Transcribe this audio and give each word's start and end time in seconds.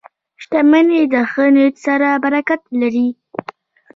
•شتمني 0.43 1.01
د 1.13 1.15
ښه 1.31 1.45
نیت 1.55 1.75
سره 1.85 2.07
برکت 2.23 2.61
لري. 2.81 3.07